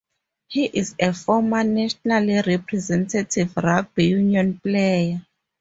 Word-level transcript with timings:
He 0.47 0.65
is 0.65 0.95
a 0.99 1.13
former 1.13 1.63
national 1.63 2.41
representative 2.41 3.55
rugby 3.55 4.05
union 4.07 4.57
player. 4.59 5.23